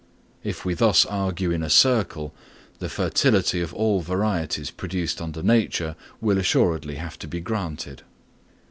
[0.43, 2.33] If we thus argue in a circle,
[2.79, 8.01] the fertility of all varieties produced under nature will assuredly have to be granted.